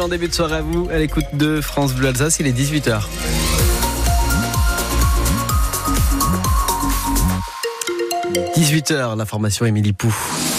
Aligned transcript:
En 0.00 0.08
début 0.08 0.26
de 0.26 0.34
soirée 0.34 0.56
à 0.56 0.60
vous, 0.60 0.88
à 0.90 0.98
l'écoute 0.98 1.26
de 1.34 1.60
France 1.60 1.94
Bleu 1.94 2.08
Alsace, 2.08 2.40
il 2.40 2.48
est 2.48 2.52
18h.– 2.52 3.02
18h, 8.56 9.16
l'information 9.16 9.66
Émilie 9.66 9.92
Pou. 9.92 10.12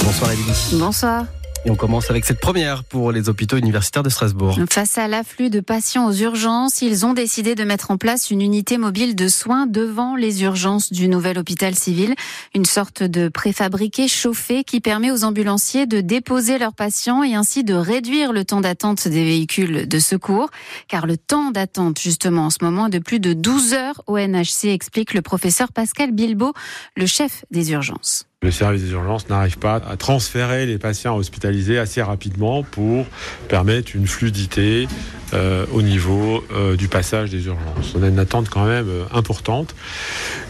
Bonsoir 0.05 0.31
Émilie. 0.31 0.53
Bonsoir. 0.75 1.25
Et 1.65 1.71
on 1.71 1.75
commence 1.75 2.11
avec 2.11 2.25
cette 2.25 2.39
première 2.39 2.83
pour 2.83 3.11
les 3.11 3.27
hôpitaux 3.27 3.57
universitaires 3.57 4.03
de 4.03 4.09
Strasbourg. 4.09 4.55
Face 4.69 4.99
à 4.99 5.07
l'afflux 5.07 5.49
de 5.49 5.61
patients 5.61 6.07
aux 6.07 6.13
urgences, 6.13 6.83
ils 6.83 7.07
ont 7.07 7.13
décidé 7.13 7.55
de 7.55 7.63
mettre 7.63 7.89
en 7.89 7.97
place 7.97 8.29
une 8.29 8.41
unité 8.41 8.77
mobile 8.77 9.15
de 9.15 9.27
soins 9.27 9.65
devant 9.65 10.15
les 10.15 10.43
urgences 10.43 10.93
du 10.93 11.07
nouvel 11.07 11.39
hôpital 11.39 11.73
civil. 11.73 12.13
Une 12.53 12.65
sorte 12.65 13.01
de 13.01 13.29
préfabriqué 13.29 14.07
chauffé 14.07 14.63
qui 14.63 14.79
permet 14.79 15.09
aux 15.09 15.23
ambulanciers 15.23 15.87
de 15.87 16.01
déposer 16.01 16.59
leurs 16.59 16.75
patients 16.75 17.23
et 17.23 17.33
ainsi 17.33 17.63
de 17.63 17.73
réduire 17.73 18.31
le 18.31 18.45
temps 18.45 18.61
d'attente 18.61 19.07
des 19.07 19.23
véhicules 19.23 19.87
de 19.87 19.99
secours. 19.99 20.51
Car 20.87 21.07
le 21.07 21.17
temps 21.17 21.49
d'attente, 21.49 21.99
justement, 21.99 22.45
en 22.45 22.49
ce 22.51 22.59
moment, 22.61 22.87
est 22.87 22.91
de 22.91 22.99
plus 22.99 23.19
de 23.19 23.33
12 23.33 23.73
heures 23.73 24.03
au 24.05 24.19
NHC, 24.19 24.65
explique 24.65 25.15
le 25.15 25.23
professeur 25.23 25.71
Pascal 25.71 26.11
Bilbao, 26.11 26.53
le 26.95 27.07
chef 27.07 27.43
des 27.49 27.71
urgences. 27.71 28.27
Le 28.43 28.51
service 28.51 28.83
des 28.83 28.91
urgences 28.91 29.27
n'arrive 29.29 29.57
pas 29.57 29.75
à 29.75 29.97
transférer 29.97 30.65
les 30.65 30.77
patients 30.77 31.15
hospitalisés 31.15 31.79
assez 31.79 32.01
rapidement 32.01 32.63
pour 32.63 33.05
permettre 33.47 33.95
une 33.95 34.07
fluidité 34.07 34.87
euh, 35.35 35.65
au 35.73 35.81
niveau 35.81 36.43
euh, 36.53 36.77
du 36.77 36.87
passage 36.87 37.29
des 37.29 37.47
urgences. 37.47 37.93
On 37.97 38.03
a 38.03 38.07
une 38.07 38.19
attente 38.19 38.47
quand 38.49 38.65
même 38.65 38.87
euh, 38.87 39.03
importante 39.13 39.75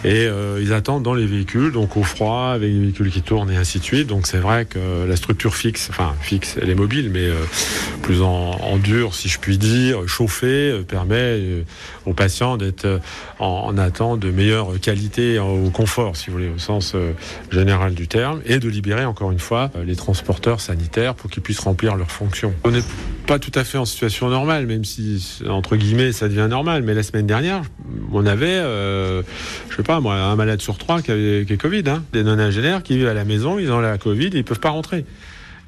et 0.03 0.27
ils 0.61 0.71
attendent 0.73 1.02
dans 1.02 1.16
les 1.16 1.25
véhicules, 1.25 1.71
donc 1.71 1.98
au 1.98 2.03
froid, 2.03 2.52
avec 2.53 2.70
les 2.70 2.80
véhicules 2.80 3.09
qui 3.09 3.23
tournent 3.23 3.49
et 3.49 3.58
ainsi 3.58 3.80
de 3.80 3.84
suite. 3.84 4.05
Donc 4.05 4.27
c'est 4.27 4.38
vrai 4.38 4.66
que 4.66 4.80
la 5.08 5.16
structure 5.16 5.55
fixe, 5.55 5.88
enfin 5.89 6.13
fixe, 6.21 6.58
elle 6.61 6.70
est 6.70 6.75
mobile, 6.75 7.09
mais 7.11 7.27
plus 8.03 8.21
en, 8.21 8.52
en, 8.52 8.77
dur, 8.77 9.16
si 9.16 9.30
je 9.30 9.39
puis 9.39 9.58
dire, 9.58 10.08
chauffée, 10.08 10.80
permet 10.88 11.63
aux 12.05 12.13
patients 12.13 12.58
d'être 12.58 13.00
en, 13.39 13.63
en, 13.66 13.78
attente 13.80 14.19
de 14.19 14.30
meilleure 14.30 14.80
qualité 14.80 15.39
au 15.39 15.72
confort, 15.72 16.16
si 16.16 16.28
vous 16.28 16.33
voulez, 16.33 16.50
au 16.50 16.59
sens 16.59 16.95
général 17.50 17.95
du 17.95 18.08
terme, 18.08 18.41
et 18.45 18.59
de 18.59 18.69
libérer 18.69 19.06
encore 19.06 19.31
une 19.31 19.39
fois 19.39 19.72
les 19.83 19.95
transporteurs 19.95 20.61
sanitaires 20.61 21.16
pour 21.16 21.31
qu'ils 21.31 21.41
puissent 21.41 21.61
remplir 21.61 21.95
leurs 21.95 22.11
fonctions. 22.11 22.53
Pas 23.26 23.40
tout 23.40 23.52
à 23.56 23.64
fait 23.64 23.78
en 23.78 23.86
situation 23.86 24.30
normale, 24.30 24.68
même 24.68 24.86
si 24.86 25.42
entre 25.48 25.76
guillemets 25.76 26.12
ça 26.12 26.28
devient 26.28 26.48
normal. 26.50 26.84
Mais 26.84 26.94
la 26.94 27.04
semaine 27.04 27.28
dernière, 27.28 27.64
on 28.14 28.26
avait, 28.26 28.48
euh, 28.48 29.23
je 29.70 29.76
sais 29.76 29.84
pas 29.84 30.00
moi, 30.00 30.16
un 30.16 30.36
malade 30.36 30.62
sur 30.62 30.78
trois 30.78 31.02
qui 31.02 31.12
avait 31.12 31.46
qui 31.48 31.58
Covid, 31.58 31.84
hein. 31.88 32.03
des 32.14 32.23
non-ingénieurs 32.23 32.84
qui 32.84 32.98
vivent 32.98 33.08
à 33.08 33.14
la 33.14 33.26
maison, 33.26 33.59
ils 33.59 33.72
ont 33.72 33.80
la 33.80 33.98
Covid, 33.98 34.30
ils 34.34 34.44
peuvent 34.44 34.59
pas 34.59 34.70
rentrer. 34.70 35.06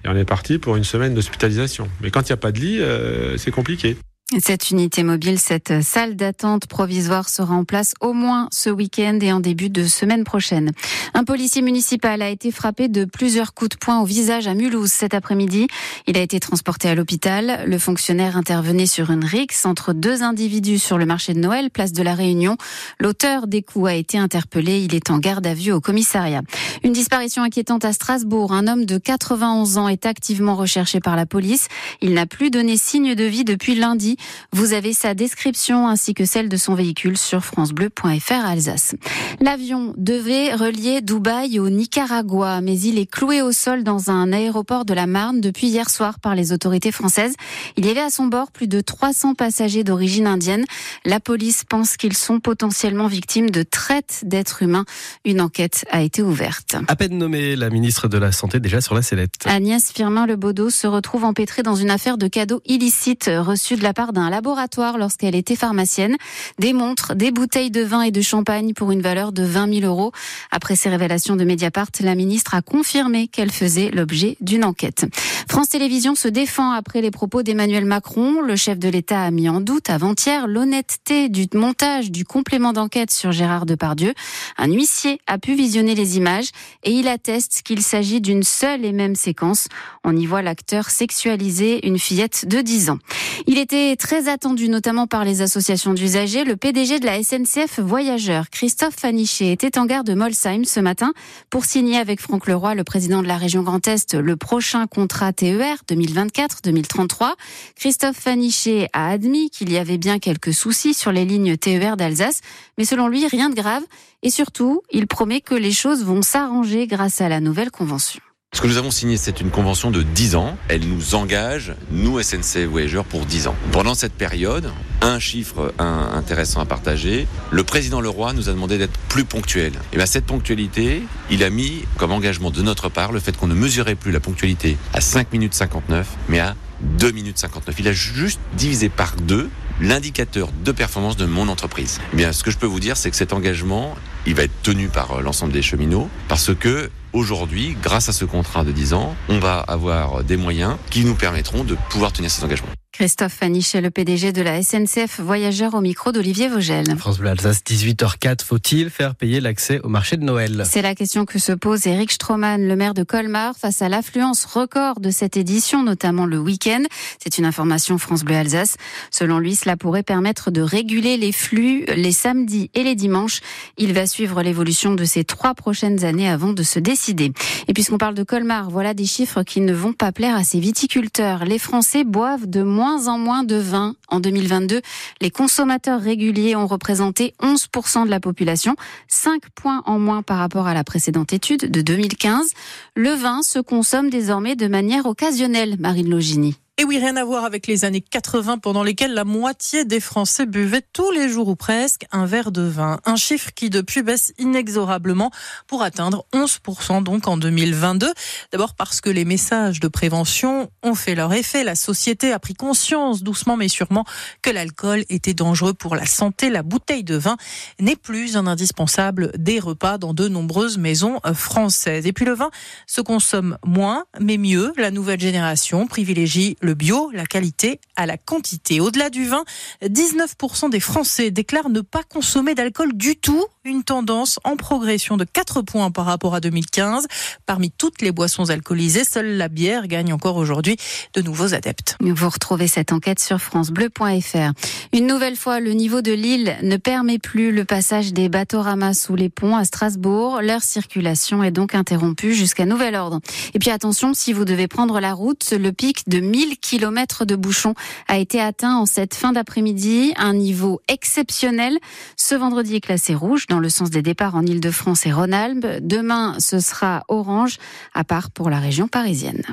Et 0.06 0.10
on 0.10 0.16
est 0.16 0.26
parti 0.26 0.60
pour 0.60 0.76
une 0.76 0.84
semaine 0.84 1.14
d'hospitalisation. 1.14 1.90
Mais 2.02 2.12
quand 2.12 2.22
il 2.22 2.32
n'y 2.32 2.34
a 2.34 2.38
pas 2.38 2.52
de 2.52 2.60
lit, 2.60 2.80
euh, 2.80 3.38
c'est 3.38 3.52
compliqué. 3.52 3.98
Cette 4.40 4.72
unité 4.72 5.04
mobile, 5.04 5.40
cette 5.40 5.82
salle 5.82 6.18
d'attente 6.18 6.68
provisoire 6.68 7.30
sera 7.30 7.56
en 7.56 7.64
place 7.64 7.94
au 8.02 8.12
moins 8.12 8.50
ce 8.52 8.70
week-end 8.70 9.18
et 9.22 9.32
en 9.32 9.40
début 9.40 9.70
de 9.70 9.86
semaine 9.86 10.26
prochaine. 10.26 10.74
Un 11.14 11.24
policier 11.24 11.62
municipal 11.62 12.22
a 12.22 12.28
été 12.28 12.52
frappé 12.52 12.90
de 12.90 13.06
plusieurs 13.06 13.54
coups 13.54 13.70
de 13.70 13.78
poing 13.78 14.02
au 14.02 14.06
visage 14.06 14.46
à 14.48 14.54
Mulhouse 14.54 14.92
cet 14.92 15.14
après-midi. 15.14 15.68
Il 16.08 16.18
a 16.18 16.22
été 16.22 16.42
transporté 16.42 16.90
à 16.90 16.96
l'hôpital. 16.96 17.64
Le 17.68 17.80
fonctionnaire 17.80 18.36
intervenait 18.36 18.86
sur 18.86 19.12
une 19.12 19.24
rixe 19.24 19.66
entre 19.66 19.94
deux 19.94 20.24
individus 20.24 20.80
sur 20.80 20.98
le 20.98 21.06
marché 21.06 21.34
de 21.34 21.40
Noël, 21.40 21.70
place 21.70 21.94
de 21.94 22.04
la 22.04 22.14
Réunion. 22.14 22.58
L'auteur 23.00 23.48
des 23.48 23.62
coups 23.62 23.88
a 23.88 23.96
été 23.96 24.18
interpellé. 24.18 24.82
Il 24.82 24.94
est 24.94 25.10
en 25.10 25.20
garde 25.20 25.48
à 25.48 25.54
vue 25.54 25.72
au 25.72 25.80
commissariat. 25.80 26.42
Une 26.84 26.92
disparition 26.92 27.44
inquiétante 27.44 27.86
à 27.86 27.94
Strasbourg. 27.94 28.52
Un 28.52 28.68
homme 28.68 28.84
de 28.84 28.98
91 28.98 29.78
ans 29.78 29.88
est 29.88 30.06
activement 30.06 30.58
recherché 30.58 31.00
par 31.00 31.16
la 31.16 31.26
police. 31.26 31.70
Il 32.02 32.14
n'a 32.14 32.26
plus 32.26 32.52
donné 32.52 32.76
signe 32.76 33.16
de 33.16 33.24
vie 33.24 33.46
depuis 33.46 33.76
lundi. 33.76 34.17
Vous 34.54 34.74
avez 34.74 34.94
sa 34.94 35.14
description 35.14 35.88
ainsi 35.88 36.14
que 36.14 36.26
celle 36.26 36.50
de 36.50 36.58
son 36.58 36.76
véhicule 36.76 37.18
sur 37.18 37.44
francebleu.fr 37.44 38.46
Alsace. 38.46 38.96
L'avion 39.42 39.94
devait 39.98 40.54
relier 40.54 41.02
Dubaï 41.02 41.60
au 41.60 41.70
Nicaragua, 41.70 42.62
mais 42.62 42.80
il 42.80 43.00
est 43.00 43.10
cloué 43.10 43.42
au 43.42 43.52
sol 43.52 43.84
dans 43.84 44.10
un 44.10 44.32
aéroport 44.32 44.86
de 44.86 44.94
la 44.94 45.08
Marne 45.08 45.42
depuis 45.42 45.68
hier 45.68 45.90
soir 45.90 46.20
par 46.20 46.36
les 46.36 46.52
autorités 46.52 46.92
françaises. 46.92 47.36
Il 47.76 47.86
y 47.86 47.90
avait 47.90 48.02
à 48.02 48.10
son 48.10 48.28
bord 48.28 48.52
plus 48.52 48.68
de 48.68 48.82
300 48.82 49.36
passagers 49.36 49.84
d'origine 49.84 50.28
indienne. 50.28 50.66
La 51.06 51.20
police 51.20 51.64
pense 51.64 51.98
qu'ils 51.98 52.16
sont 52.18 52.40
potentiellement 52.40 53.08
victimes 53.08 53.50
de 53.50 53.64
traite 53.64 54.22
d'êtres 54.24 54.64
humains. 54.64 54.86
Une 55.26 55.42
enquête 55.42 55.86
a 55.92 56.02
été 56.02 56.22
ouverte. 56.22 56.76
À 56.88 56.96
peine 56.96 57.18
nommée, 57.18 57.56
la 57.56 57.70
ministre 57.70 58.08
de 58.08 58.18
la 58.18 58.32
Santé 58.32 58.60
déjà 58.60 58.82
sur 58.82 58.96
la 58.96 59.02
sellette. 59.02 59.34
Agnès 59.46 59.92
Firmin-Lebaudot 59.92 60.70
se 60.70 60.88
retrouve 60.88 61.24
empêtrée 61.24 61.64
dans 61.64 61.76
une 61.76 61.90
affaire 61.90 62.18
de 62.18 62.28
cadeaux 62.28 62.62
illicites 62.66 63.30
reçus 63.38 63.76
de 63.76 63.84
la 63.84 63.94
part 63.94 64.07
d'un 64.14 64.30
laboratoire 64.30 64.98
lorsqu'elle 64.98 65.36
était 65.36 65.56
pharmacienne. 65.56 66.18
Des 66.60 66.74
montres, 66.74 67.16
des 67.16 67.32
bouteilles 67.32 67.72
de 67.72 67.82
vin 67.82 68.02
et 68.02 68.12
de 68.12 68.22
champagne 68.22 68.74
pour 68.74 68.92
une 68.92 69.02
valeur 69.02 69.32
de 69.32 69.44
20 69.44 69.82
000 69.82 69.86
euros. 69.86 70.12
Après 70.52 70.76
ces 70.76 70.90
révélations 70.90 71.36
de 71.36 71.44
Mediapart, 71.44 71.88
la 72.00 72.16
ministre 72.16 72.56
a 72.56 72.62
confirmé 72.62 73.28
qu'elle 73.28 73.52
faisait 73.52 73.92
l'objet 73.92 74.38
d'une 74.42 74.64
enquête. 74.64 75.06
France 75.50 75.70
Télévisions 75.70 76.16
se 76.16 76.28
défend 76.28 76.72
après 76.72 77.02
les 77.02 77.12
propos 77.12 77.44
d'Emmanuel 77.44 77.86
Macron. 77.86 78.42
Le 78.42 78.56
chef 78.56 78.80
de 78.80 78.90
l'État 78.90 79.22
a 79.24 79.32
mis 79.32 79.50
en 79.50 79.62
doute 79.62 79.90
avant-hier 79.90 80.48
l'honnêteté 80.48 81.30
du 81.30 81.48
montage 81.54 82.12
du 82.12 82.26
complément 82.26 82.74
d'enquête 82.74 83.12
sur 83.12 83.32
Gérard 83.32 83.66
Depardieu. 83.66 84.14
Un 84.58 84.72
huissier 84.72 85.20
a 85.28 85.38
pu 85.38 85.56
visionner 85.56 85.96
les 85.96 86.18
images 86.18 86.50
et 86.84 86.92
il 86.92 87.08
atteste 87.08 87.62
qu'il 87.64 87.82
s'agit 87.82 88.22
d'une 88.22 88.44
seule 88.44 88.86
et 88.86 88.92
même 88.92 89.16
séquence. 89.16 89.68
On 90.04 90.16
y 90.16 90.26
voit 90.26 90.42
l'acteur 90.42 90.90
sexualiser 90.90 91.86
une 91.88 92.00
fillette 92.00 92.48
de 92.48 92.62
10 92.62 92.90
ans. 92.92 93.00
Il 93.46 93.58
était 93.58 93.96
très 93.98 94.30
attendu 94.30 94.70
notamment 94.70 95.08
par 95.08 95.26
les 95.26 95.42
associations 95.42 95.94
d'usagers. 95.94 96.46
Le 96.46 96.56
PDG 96.56 97.00
de 97.00 97.06
la 97.06 97.22
SNCF 97.22 97.80
Voyageurs, 97.80 98.50
Christophe 98.50 98.96
Fanichet, 98.96 99.52
était 99.52 99.78
en 99.78 99.86
gare 99.86 100.04
de 100.04 100.14
Molsheim 100.14 100.64
ce 100.64 100.80
matin 100.80 101.14
pour 101.50 101.66
signer 101.66 101.98
avec 101.98 102.22
Franck 102.22 102.48
Leroy, 102.48 102.76
le 102.76 102.84
président 102.84 103.22
de 103.22 103.28
la 103.28 103.38
région 103.38 103.64
Grand 103.64 103.86
Est, 103.88 104.14
le 104.14 104.38
prochain 104.38 104.88
contrat 104.88 105.34
TER 105.34 105.78
2024-2033. 105.90 107.34
Christophe 107.76 108.18
Fanichet 108.18 108.88
a 108.94 109.10
admis 109.10 109.50
qu'il 109.50 109.72
y 109.72 109.78
avait 109.78 109.98
bien 109.98 110.20
quelques 110.20 110.54
soucis 110.54 110.94
sur 110.94 111.12
les 111.12 111.26
lignes 111.26 111.58
TER 111.58 111.98
d'Alsace, 111.98 112.42
mais 112.78 112.86
selon 112.86 113.08
lui, 113.08 113.28
rien 113.28 113.50
de 113.50 113.56
grave. 113.56 113.84
Et 114.22 114.30
surtout, 114.30 114.82
il 114.92 115.08
promet 115.08 115.42
que 115.42 115.56
les 115.56 115.72
choses 115.72 116.06
vont 116.06 116.22
s'arranger 116.22 116.88
grâce 116.88 117.20
à 117.20 117.30
la 117.30 117.40
nouvelle 117.40 117.72
convention. 117.72 118.22
Ce 118.58 118.62
que 118.64 118.68
nous 118.68 118.78
avons 118.78 118.90
signé, 118.90 119.18
c'est 119.18 119.40
une 119.40 119.52
convention 119.52 119.92
de 119.92 120.02
10 120.02 120.36
ans. 120.36 120.58
Elle 120.68 120.88
nous 120.88 121.14
engage, 121.14 121.76
nous 121.92 122.20
SNC 122.20 122.66
Voyageurs, 122.66 123.06
pour 123.06 123.24
10 123.24 123.46
ans. 123.50 123.56
Pendant 123.72 123.94
cette 123.94 124.14
période, 124.14 124.72
un 125.02 125.20
chiffre 125.20 125.76
intéressant 125.78 126.60
à 126.62 126.66
partager, 126.66 127.28
le 127.52 127.64
président 127.64 128.02
Leroy 128.02 128.34
nous 128.34 128.50
a 128.50 128.54
demandé 128.54 128.80
d'être 128.80 128.98
plus 129.10 129.26
ponctuel. 129.26 129.74
Et 129.94 129.98
bien 129.98 130.08
cette 130.08 130.26
ponctualité, 130.26 131.04
il 131.30 131.44
a 131.44 131.52
mis 131.52 131.84
comme 131.98 132.12
engagement 132.12 132.50
de 132.50 132.64
notre 132.64 132.90
part 132.90 133.12
le 133.12 133.20
fait 133.20 133.38
qu'on 133.38 133.46
ne 133.46 133.54
mesurait 133.54 133.94
plus 133.94 134.12
la 134.12 134.20
ponctualité 134.20 134.76
à 134.92 135.02
5 135.02 135.32
minutes 135.34 135.54
59, 135.54 136.08
mais 136.28 136.40
à 136.40 136.56
2 136.82 137.12
minutes 137.12 137.38
59. 137.38 137.76
Il 137.78 137.88
a 137.88 137.94
juste 137.94 138.40
divisé 138.56 138.90
par 138.90 139.18
deux 139.18 139.52
l'indicateur 139.82 140.50
de 140.66 140.72
performance 140.72 141.16
de 141.16 141.28
mon 141.28 141.48
entreprise. 141.48 142.00
Eh 142.14 142.16
bien, 142.16 142.34
ce 142.34 142.44
que 142.44 142.50
je 142.50 142.58
peux 142.58 142.66
vous 142.66 142.80
dire, 142.80 142.98
c'est 142.98 143.12
que 143.12 143.18
cet 143.18 143.34
engagement, 143.34 143.94
il 144.28 144.36
va 144.36 144.44
être 144.44 144.62
tenu 144.62 144.90
par 144.90 145.12
euh, 145.14 145.22
l'ensemble 145.22 145.54
des 145.54 145.62
cheminots 145.62 146.10
parce 146.28 146.54
que 146.54 146.92
aujourd'hui, 147.14 147.76
grâce 147.82 148.10
à 148.10 148.12
ce 148.12 148.26
contrat 148.26 148.64
de 148.64 148.72
10 148.72 148.94
ans, 148.94 149.16
on 149.30 149.40
va 149.40 149.60
avoir 149.60 150.24
des 150.24 150.38
moyens 150.38 150.76
qui 150.92 151.06
nous 151.06 151.16
permettront 151.16 151.64
de 151.64 151.76
pouvoir 151.90 152.12
tenir 152.12 152.30
cet 152.30 152.44
engagement. 152.44 152.68
Christophe 152.98 153.34
Fanichet, 153.34 153.80
le 153.80 153.92
PDG 153.92 154.32
de 154.32 154.42
la 154.42 154.64
SNCF 154.64 155.20
Voyageurs 155.20 155.76
au 155.76 155.82
micro 155.82 156.12
d'Olivier 156.12 156.48
Vogel. 156.48 156.98
France 156.98 157.20
Bleu 157.20 157.30
Alsace, 157.30 157.62
18h04. 157.64 158.44
Faut-il 158.44 158.90
faire 158.90 159.14
payer 159.14 159.40
l'accès 159.40 159.80
au 159.84 159.88
marché 159.88 160.18
de 160.18 160.24
Noël? 160.24 160.64
C'est 160.68 160.82
la 160.82 160.96
question 160.96 161.26
que 161.26 161.38
se 161.38 161.52
pose 161.52 161.86
Eric 161.86 162.12
Stroman, 162.12 162.68
le 162.68 162.76
maire 162.76 162.96
de 162.96 163.04
Colmar, 163.04 163.56
face 163.56 163.84
à 163.84 163.88
l'affluence 163.90 164.46
record 164.46 165.00
de 165.00 165.12
cette 165.12 165.38
édition, 165.38 165.84
notamment 165.84 166.26
le 166.26 166.40
week-end. 166.40 166.82
C'est 167.22 167.38
une 167.38 167.46
information 167.46 168.00
France 168.00 168.24
Bleu 168.24 168.36
Alsace. 168.36 168.78
Selon 169.12 169.38
lui, 169.38 169.54
cela 169.54 169.78
pourrait 169.78 170.02
permettre 170.02 170.50
de 170.50 170.62
réguler 170.62 171.18
les 171.18 171.32
flux 171.32 171.86
les 171.86 172.12
samedis 172.12 172.72
et 172.74 172.84
les 172.84 172.96
dimanches. 172.96 173.42
Il 173.78 173.94
va 173.94 174.08
suivre 174.08 174.42
l'évolution 174.42 174.96
de 174.96 175.06
ces 175.06 175.24
trois 175.24 175.54
prochaines 175.54 176.04
années 176.04 176.28
avant 176.28 176.52
de 176.52 176.64
se 176.64 176.80
décider. 176.80 177.32
Et 177.68 177.74
puisqu'on 177.74 178.00
parle 178.00 178.16
de 178.16 178.24
Colmar, 178.24 178.72
voilà 178.72 178.96
des 178.96 179.06
chiffres 179.06 179.44
qui 179.44 179.62
ne 179.62 179.74
vont 179.74 179.94
pas 179.94 180.12
plaire 180.12 180.36
à 180.36 180.44
ses 180.44 180.60
viticulteurs. 180.60 181.46
Les 181.46 181.60
Français 181.60 182.04
boivent 182.04 182.48
de 182.48 182.64
moins 182.64 182.87
moins 182.88 183.08
en 183.08 183.18
moins 183.18 183.44
de 183.44 183.58
vin. 183.58 183.96
En 184.08 184.22
2022, 184.22 184.82
les 185.20 185.30
consommateurs 185.30 186.00
réguliers 186.00 186.56
ont 186.56 186.68
représenté 186.68 187.34
11% 187.42 188.06
de 188.06 188.10
la 188.10 188.22
population, 188.22 188.76
5 189.10 189.50
points 189.50 189.82
en 189.86 190.00
moins 190.00 190.22
par 190.22 190.38
rapport 190.38 190.68
à 190.68 190.74
la 190.74 190.86
précédente 190.86 191.34
étude 191.34 191.70
de 191.70 191.82
2015. 191.82 192.52
Le 192.96 193.10
vin 193.10 193.44
se 193.44 193.60
consomme 193.60 194.10
désormais 194.10 194.56
de 194.56 194.68
manière 194.68 195.06
occasionnelle, 195.06 195.76
Marine 195.80 196.10
Logini. 196.10 196.56
Et 196.80 196.84
oui, 196.84 197.00
rien 197.00 197.16
à 197.16 197.26
voir 197.26 197.44
avec 197.44 197.66
les 197.66 197.86
années 197.86 198.02
80 198.02 198.60
pendant 198.60 198.84
lesquelles 198.84 199.16
la 199.16 199.24
moitié 199.24 199.84
des 199.84 200.00
Français 200.00 200.46
buvaient 200.46 200.84
tous 200.94 201.10
les 201.10 201.28
jours 201.28 201.48
ou 201.48 201.56
presque 201.56 202.06
un 202.12 202.28
verre 202.28 202.52
de 202.52 202.62
vin. 202.62 203.00
Un 203.04 203.16
chiffre 203.16 203.50
qui 203.56 203.72
depuis 203.72 204.04
baisse 204.04 204.32
inexorablement 204.38 205.32
pour 205.66 205.82
atteindre 205.82 206.28
11% 206.34 207.02
donc 207.02 207.28
en 207.28 207.38
2022. 207.38 208.14
D'abord 208.52 208.76
parce 208.76 209.02
que 209.02 209.10
les 209.10 209.26
messages 209.26 209.80
de 209.80 209.88
prévention 209.88 210.70
ont 210.84 210.94
fait 210.94 211.16
leur 211.16 211.34
effet. 211.34 211.64
La 211.64 211.74
société 211.74 212.32
a 212.32 212.38
pris 212.38 212.54
conscience 212.54 213.24
doucement 213.24 213.58
mais 213.58 213.70
sûrement 213.70 214.06
que 214.44 214.52
l'alcool 214.52 215.04
était 215.10 215.34
dangereux 215.34 215.74
pour 215.74 215.96
la 215.96 216.06
santé. 216.06 216.52
La 216.52 216.62
bouteille 216.62 217.04
de 217.04 217.16
vin 217.16 217.38
n'est 217.80 217.96
plus 217.96 218.38
un 218.38 218.46
indispensable 218.46 219.32
des 219.36 219.60
repas 219.60 219.98
dans 219.98 220.14
de 220.14 220.28
nombreuses 220.28 220.78
maisons 220.78 221.22
françaises. 221.34 222.06
Et 222.06 222.14
puis 222.14 222.26
le 222.26 222.36
vin 222.36 222.52
se 222.86 223.02
consomme 223.02 223.58
moins 223.66 224.06
mais 224.20 224.38
mieux. 224.38 224.74
La 224.78 224.92
nouvelle 224.92 225.20
génération 225.20 225.88
privilégie 225.88 226.56
le 226.68 226.74
bio, 226.74 227.10
la 227.14 227.26
qualité 227.26 227.80
à 227.96 228.06
la 228.06 228.18
quantité. 228.18 228.82
Au-delà 228.82 229.10
du 229.10 229.26
vin, 229.26 229.46
19% 229.82 230.70
des 230.70 230.82
Français 230.82 231.32
déclarent 231.32 231.70
ne 231.70 231.80
pas 231.80 232.04
consommer 232.04 232.56
d'alcool 232.56 232.92
du 232.94 233.16
tout, 233.16 233.46
une 233.64 233.84
tendance 233.84 234.38
en 234.44 234.58
progression 234.58 235.16
de 235.16 235.24
4 235.24 235.62
points 235.62 235.92
par 235.92 236.06
rapport 236.06 236.36
à 236.36 236.42
2015. 236.42 237.08
Parmi 237.46 237.72
toutes 237.72 238.02
les 238.02 238.12
boissons 238.12 238.50
alcoolisées, 238.50 239.06
seule 239.06 239.38
la 239.38 239.48
bière 239.48 239.88
gagne 239.88 240.12
encore 240.12 240.36
aujourd'hui 240.36 240.76
de 241.14 241.22
nouveaux 241.22 241.54
adeptes. 241.54 241.96
Vous 242.02 242.30
retrouvez 242.30 242.68
cette 242.68 242.92
enquête 242.92 243.22
sur 243.22 243.40
francebleu.fr. 243.40 244.52
Une 244.92 245.08
nouvelle 245.08 245.38
fois, 245.38 245.62
le 245.62 245.72
niveau 245.72 246.02
de 246.02 246.12
l'île 246.12 246.58
ne 246.64 246.76
permet 246.76 247.18
plus 247.18 247.54
le 247.54 247.64
passage 247.64 248.12
des 248.12 248.28
bateaux 248.28 248.62
ramas 248.62 248.94
sous 248.94 249.16
les 249.16 249.30
ponts 249.30 249.56
à 249.56 249.64
Strasbourg. 249.64 250.42
Leur 250.42 250.62
circulation 250.64 251.44
est 251.44 251.52
donc 251.52 251.76
interrompue 251.76 252.34
jusqu'à 252.34 252.66
nouvel 252.66 252.96
ordre. 252.96 253.22
Et 253.54 253.60
puis 253.60 253.70
attention, 253.70 254.14
si 254.14 254.34
vous 254.34 254.44
devez 254.44 254.68
prendre 254.68 255.00
la 255.00 255.14
route, 255.14 255.52
le 255.52 255.72
pic 255.72 256.10
de 256.10 256.20
1000 256.20 256.57
kilomètres 256.62 257.26
de 257.26 257.36
bouchons 257.36 257.74
a 258.08 258.18
été 258.18 258.40
atteint 258.40 258.76
en 258.76 258.86
cette 258.86 259.16
fin 259.16 259.32
d'après-midi, 259.32 260.14
un 260.18 260.34
niveau 260.34 260.82
exceptionnel. 260.88 261.78
Ce 262.16 262.36
vendredi 262.36 262.76
est 262.76 262.82
classé 262.82 263.16
rouge 263.16 263.48
dans 263.48 263.60
le 263.60 263.70
sens 263.70 263.90
des 263.90 264.02
départs 264.02 264.36
en 264.36 264.46
Ile-de-France 264.46 265.06
et 265.06 265.12
Rhône-Alpes. 265.12 265.80
Demain, 265.82 266.36
ce 266.40 266.60
sera 266.60 267.04
orange, 267.08 267.58
à 267.94 268.04
part 268.04 268.30
pour 268.30 268.50
la 268.50 268.60
région 268.60 268.88
parisienne. 268.88 269.44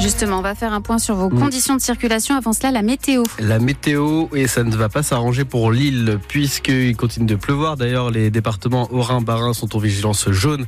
Justement, 0.00 0.38
on 0.38 0.42
va 0.42 0.54
faire 0.54 0.72
un 0.72 0.80
point 0.80 0.98
sur 0.98 1.14
vos 1.14 1.28
conditions 1.28 1.76
de 1.76 1.80
circulation. 1.80 2.36
Avant 2.36 2.52
cela, 2.52 2.70
la 2.70 2.82
météo. 2.82 3.22
La 3.38 3.58
météo, 3.58 4.26
et 4.34 4.46
ça 4.46 4.64
ne 4.64 4.74
va 4.74 4.88
pas 4.88 5.02
s'arranger 5.02 5.44
pour 5.44 5.70
l'île, 5.70 6.18
puisqu'il 6.28 6.96
continue 6.96 7.26
de 7.26 7.36
pleuvoir. 7.36 7.76
D'ailleurs, 7.76 8.10
les 8.10 8.30
départements 8.30 8.88
Haut-Rhin, 8.90 9.20
Bas-Rhin 9.20 9.52
sont 9.52 9.76
en 9.76 9.78
vigilance 9.78 10.30
jaune 10.30 10.66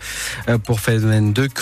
pour 0.64 0.80
phénomène 0.80 1.32
de 1.32 1.46
crue. 1.46 1.56